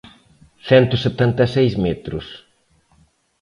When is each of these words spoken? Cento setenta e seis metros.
Cento 0.69 0.95
setenta 1.05 1.41
e 1.47 1.49
seis 1.55 1.73
metros. 1.85 2.25